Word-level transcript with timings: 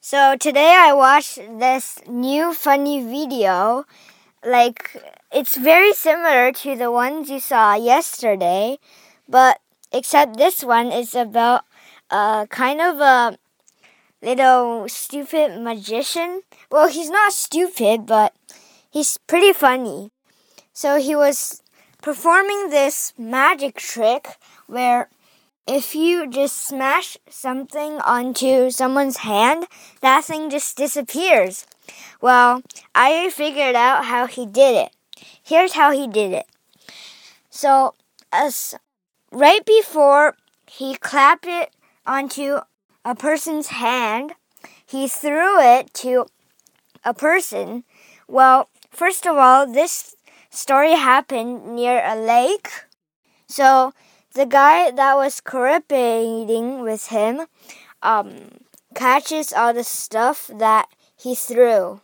So 0.00 0.36
today 0.36 0.76
I 0.78 0.92
watched 0.92 1.38
this 1.58 1.98
new 2.06 2.54
funny 2.54 3.02
video. 3.02 3.84
Like, 4.44 4.96
it's 5.32 5.56
very 5.56 5.92
similar 5.92 6.52
to 6.52 6.76
the 6.76 6.92
ones 6.92 7.28
you 7.28 7.40
saw 7.40 7.74
yesterday, 7.74 8.78
but 9.28 9.60
except 9.90 10.36
this 10.36 10.62
one 10.62 10.92
is 10.92 11.16
about 11.16 11.64
a 12.10 12.46
kind 12.48 12.80
of 12.80 13.00
a 13.00 13.38
little 14.22 14.88
stupid 14.88 15.60
magician. 15.60 16.42
Well, 16.70 16.86
he's 16.86 17.10
not 17.10 17.32
stupid, 17.32 18.06
but 18.06 18.32
he's 18.88 19.18
pretty 19.26 19.52
funny. 19.52 20.12
So 20.72 21.00
he 21.00 21.16
was 21.16 21.60
performing 22.00 22.70
this 22.70 23.14
magic 23.18 23.74
trick 23.74 24.38
where 24.68 25.08
if 25.68 25.94
you 25.94 26.26
just 26.26 26.66
smash 26.66 27.18
something 27.28 28.00
onto 28.00 28.70
someone's 28.70 29.18
hand, 29.18 29.66
that 30.00 30.24
thing 30.24 30.48
just 30.48 30.78
disappears. 30.78 31.66
Well, 32.22 32.62
I 32.94 33.28
figured 33.28 33.76
out 33.76 34.06
how 34.06 34.26
he 34.26 34.46
did 34.46 34.86
it. 34.86 34.92
Here's 35.42 35.74
how 35.74 35.92
he 35.92 36.08
did 36.08 36.32
it. 36.32 36.46
So, 37.50 37.94
as 38.32 38.76
right 39.30 39.64
before 39.64 40.36
he 40.66 40.96
clapped 40.96 41.46
it 41.46 41.70
onto 42.06 42.60
a 43.04 43.14
person's 43.14 43.68
hand, 43.68 44.32
he 44.84 45.06
threw 45.06 45.60
it 45.60 45.92
to 45.94 46.26
a 47.04 47.12
person. 47.12 47.84
Well, 48.26 48.70
first 48.90 49.26
of 49.26 49.36
all, 49.36 49.70
this 49.70 50.16
story 50.48 50.92
happened 50.92 51.76
near 51.76 52.02
a 52.02 52.16
lake. 52.16 52.70
So, 53.46 53.92
the 54.34 54.46
guy 54.46 54.90
that 54.90 55.16
was 55.16 55.40
cooperating 55.40 56.80
with 56.80 57.08
him 57.08 57.46
um, 58.02 58.60
catches 58.94 59.52
all 59.52 59.72
the 59.72 59.84
stuff 59.84 60.50
that 60.54 60.88
he 61.16 61.34
threw. 61.34 62.00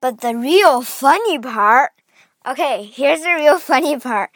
But 0.00 0.20
the 0.20 0.34
real 0.34 0.82
funny 0.82 1.38
part, 1.38 1.92
okay, 2.46 2.84
here's 2.84 3.20
the 3.20 3.34
real 3.34 3.58
funny 3.70 3.98
part. 3.98 4.30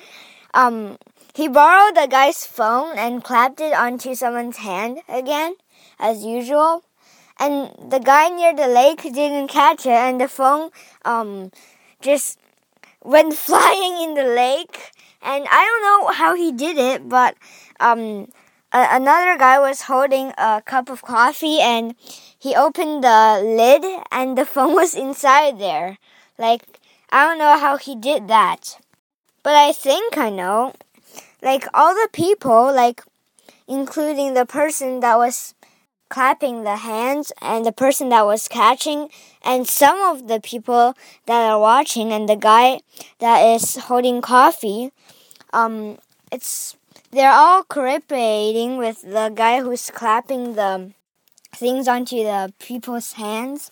Um, 0.52 0.98
he 1.34 1.48
borrowed 1.48 1.96
the 1.96 2.06
guy's 2.06 2.46
phone 2.46 2.96
and 2.96 3.24
clapped 3.24 3.60
it 3.60 3.72
onto 3.72 4.14
someone's 4.14 4.58
hand 4.58 5.00
again, 5.08 5.56
as 5.98 6.24
usual. 6.24 6.84
And 7.40 7.74
the 7.90 7.98
guy 7.98 8.28
near 8.28 8.54
the 8.54 8.68
lake 8.68 9.02
didn't 9.02 9.48
catch 9.48 9.86
it, 9.86 9.90
and 9.90 10.20
the 10.20 10.28
phone 10.28 10.70
um, 11.04 11.50
just 12.00 12.38
went 13.02 13.34
flying 13.46 14.00
in 14.00 14.14
the 14.14 14.22
lake 14.22 14.92
and 15.24 15.46
I 15.50 15.64
don't 15.64 15.82
know 15.82 16.12
how 16.12 16.34
he 16.34 16.52
did 16.52 16.76
it, 16.76 17.08
but 17.08 17.36
um, 17.80 18.28
a- 18.72 18.88
another 18.92 19.38
guy 19.38 19.58
was 19.58 19.82
holding 19.82 20.32
a 20.36 20.62
cup 20.64 20.90
of 20.90 21.02
coffee 21.02 21.60
and 21.60 21.94
he 22.38 22.54
opened 22.54 23.02
the 23.02 23.40
lid 23.42 23.84
and 24.12 24.36
the 24.36 24.44
phone 24.52 24.74
was 24.74 24.94
inside 24.94 25.58
there. 25.58 25.98
Like, 26.38 26.78
I 27.10 27.26
don't 27.26 27.38
know 27.38 27.58
how 27.58 27.78
he 27.78 27.96
did 27.96 28.28
that. 28.28 28.78
But 29.42 29.54
I 29.54 29.72
think 29.72 30.18
I 30.18 30.30
know. 30.30 30.74
Like, 31.42 31.66
all 31.74 31.94
the 31.94 32.08
people, 32.12 32.72
like, 32.74 33.02
including 33.68 34.34
the 34.34 34.46
person 34.46 35.00
that 35.00 35.16
was 35.16 35.54
clapping 36.08 36.64
the 36.64 36.76
hands 36.76 37.32
and 37.40 37.64
the 37.64 37.72
person 37.72 38.08
that 38.10 38.26
was 38.26 38.48
catching 38.48 39.08
and 39.42 39.66
some 39.66 39.98
of 40.00 40.28
the 40.28 40.40
people 40.40 40.94
that 41.26 41.50
are 41.50 41.58
watching 41.58 42.12
and 42.12 42.28
the 42.28 42.36
guy 42.36 42.80
that 43.18 43.40
is 43.40 43.76
holding 43.76 44.20
coffee 44.20 44.92
um 45.52 45.98
it's 46.30 46.76
they're 47.14 47.32
all 47.32 47.62
cooperating 47.62 48.76
with 48.76 49.02
the 49.02 49.30
guy 49.34 49.60
who's 49.60 49.90
clapping 49.90 50.54
the 50.54 50.92
things 51.54 51.86
onto 51.86 52.16
the 52.16 52.52
people's 52.58 53.12
hands. 53.12 53.70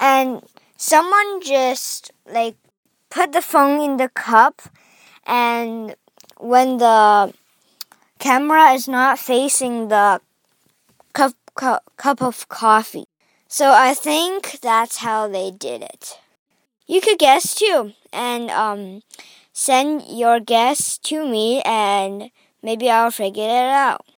And 0.00 0.42
someone 0.76 1.42
just 1.42 2.12
like 2.30 2.56
put 3.10 3.32
the 3.32 3.42
phone 3.42 3.80
in 3.80 3.96
the 3.96 4.08
cup 4.08 4.62
and 5.26 5.94
when 6.38 6.78
the 6.78 7.34
camera 8.18 8.72
is 8.72 8.86
not 8.86 9.18
facing 9.18 9.88
the 9.88 10.20
cup, 11.54 11.84
cup 11.96 12.22
of 12.22 12.48
coffee. 12.48 13.06
So 13.48 13.72
I 13.72 13.94
think 13.94 14.60
that's 14.60 14.98
how 14.98 15.28
they 15.28 15.50
did 15.50 15.82
it. 15.82 16.18
You 16.86 17.00
could 17.00 17.18
guess 17.18 17.54
too, 17.54 17.92
and 18.12 18.50
um, 18.50 19.02
send 19.52 20.04
your 20.08 20.40
guess 20.40 20.98
to 20.98 21.26
me, 21.26 21.62
and 21.62 22.30
maybe 22.62 22.90
I'll 22.90 23.10
figure 23.10 23.44
it 23.44 23.70
out. 23.70 24.06